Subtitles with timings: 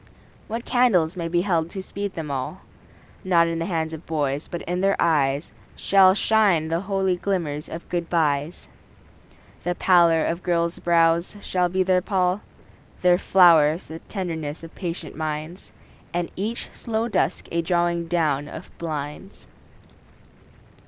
[0.47, 2.61] What candles may be held to speed them all?
[3.23, 7.69] Not in the hands of boys, but in their eyes Shall shine the holy glimmers
[7.69, 8.67] of good byes.
[9.63, 12.41] The pallor of girls' brows shall be their pall;
[13.03, 15.71] Their flowers the tenderness of patient minds,
[16.15, 19.45] And each slow dusk a drawing down of blinds.